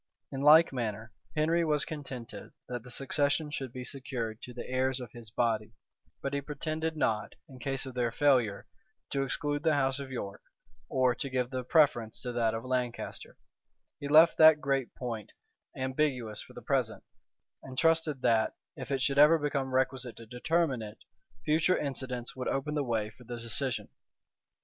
In 0.31 0.41
like 0.41 0.73
manner, 0.73 1.11
Henry 1.35 1.63
was 1.63 1.85
contented 1.85 2.53
that 2.67 2.81
the 2.81 2.89
succession 2.89 3.51
should 3.51 3.71
be 3.71 3.83
secured 3.83 4.41
to 4.41 4.51
the 4.51 4.67
heirs 4.67 4.99
of 4.99 5.11
his 5.11 5.29
body; 5.29 5.75
but 6.23 6.33
he 6.33 6.41
pretended 6.41 6.97
not, 6.97 7.35
in 7.47 7.59
case 7.59 7.85
of 7.85 7.93
their 7.93 8.11
failure, 8.11 8.65
to 9.11 9.21
exclude 9.21 9.61
the 9.61 9.75
house 9.75 9.99
of 9.99 10.09
York 10.11 10.41
or 10.89 11.13
to 11.13 11.29
give 11.29 11.51
the 11.51 11.63
preference 11.63 12.19
to 12.21 12.31
that 12.31 12.55
of 12.55 12.65
Lancaster: 12.65 13.37
he 13.99 14.07
left 14.07 14.39
that 14.39 14.59
great 14.59 14.91
point 14.95 15.33
ambiguous 15.77 16.41
for 16.41 16.53
the 16.53 16.63
present, 16.63 17.03
and 17.61 17.77
trusted 17.77 18.23
that, 18.23 18.55
if 18.75 18.89
it 18.89 19.03
should 19.03 19.19
ever 19.19 19.37
become 19.37 19.71
requisite 19.71 20.15
to 20.15 20.25
determine 20.25 20.81
it, 20.81 20.97
future 21.45 21.77
incidents 21.77 22.35
would 22.35 22.47
open 22.47 22.73
the 22.73 22.83
way 22.83 23.11
for 23.11 23.23
the 23.23 23.37
decision. 23.37 23.87